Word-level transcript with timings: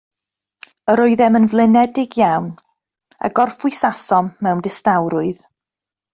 Yr 0.93 1.01
oeddem 1.03 1.37
yn 1.39 1.45
flinedig 1.51 2.17
iawn, 2.21 2.47
a 3.29 3.31
gorffwysasom 3.41 4.33
mewn 4.49 4.65
distawrwydd. 4.71 5.47